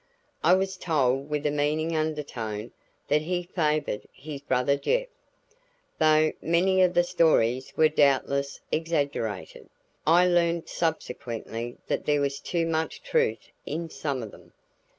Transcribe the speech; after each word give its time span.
I 0.43 0.55
was 0.55 0.77
told 0.77 1.29
with 1.29 1.45
a 1.45 1.51
meaning 1.51 1.95
undertone 1.95 2.71
that 3.07 3.21
he 3.21 3.43
"favored" 3.43 4.07
his 4.11 4.41
brother 4.41 4.75
Jeff. 4.75 5.05
Though 5.99 6.31
many 6.41 6.81
of 6.81 6.95
the 6.95 7.03
stories 7.03 7.71
were 7.77 7.87
doubtless 7.87 8.61
exaggerated, 8.71 9.69
I 10.07 10.25
learned 10.25 10.67
subsequently 10.67 11.77
that 11.85 12.05
there 12.07 12.19
was 12.21 12.39
too 12.39 12.65
much 12.65 13.03
truth 13.03 13.49
in 13.63 13.91
some 13.91 14.23
of 14.23 14.31
them. 14.31 14.53